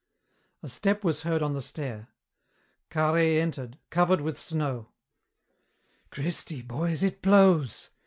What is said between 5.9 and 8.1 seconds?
"Cristi, boys, it blows!"